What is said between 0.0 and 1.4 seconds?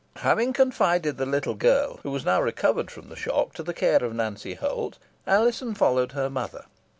Having confided the